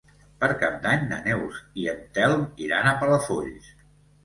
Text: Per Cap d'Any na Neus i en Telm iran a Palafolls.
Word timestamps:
Per 0.43 0.47
Cap 0.61 0.79
d'Any 0.85 1.05
na 1.11 1.19
Neus 1.27 1.61
i 1.83 1.87
en 1.95 2.03
Telm 2.17 2.49
iran 2.69 2.91
a 2.91 2.97
Palafolls. 3.05 3.73